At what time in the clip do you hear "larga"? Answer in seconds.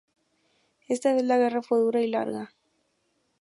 2.07-2.55